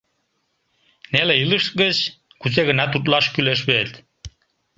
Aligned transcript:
Неле 1.11 1.33
илыш 1.43 1.65
гыч 1.81 1.97
кузе-гынат 2.41 2.95
утлаш 2.97 3.25
кӱлеш 3.33 3.61
вет. 3.69 3.91